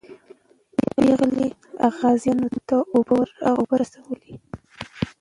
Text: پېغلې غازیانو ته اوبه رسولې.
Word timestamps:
پېغلې 0.95 1.47
غازیانو 1.97 2.47
ته 2.67 2.77
اوبه 3.59 3.75
رسولې. 3.81 4.31